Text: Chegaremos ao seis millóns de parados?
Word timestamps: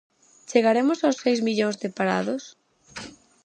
Chegaremos 0.49 0.99
ao 1.01 1.13
seis 1.21 1.39
millóns 1.47 1.79
de 1.83 1.89
parados? 1.97 2.43